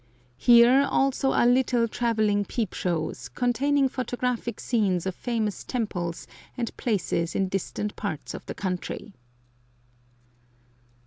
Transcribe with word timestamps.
Here 0.39 0.87
also 0.89 1.31
are 1.31 1.45
little 1.45 1.87
travelling 1.87 2.43
peep 2.43 2.73
shows, 2.73 3.29
containing 3.29 3.87
photographic 3.87 4.59
scenes 4.59 5.05
of 5.05 5.13
famous 5.13 5.63
temples 5.63 6.25
and 6.57 6.75
places 6.75 7.35
in 7.35 7.49
distant 7.49 7.95
parts 7.95 8.33
of 8.33 8.43
the 8.47 8.55
country. 8.55 9.13